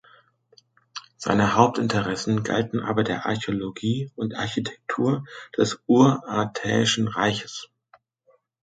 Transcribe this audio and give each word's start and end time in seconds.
Seine 1.15 1.53
Hauptinteressen 1.55 2.41
galten 2.41 2.79
aber 2.79 3.03
der 3.03 3.27
Archäologie 3.27 4.11
und 4.15 4.33
Architektur 4.35 5.23
des 5.55 5.79
Urartäischen 5.85 7.07
Reiches. 7.07 7.69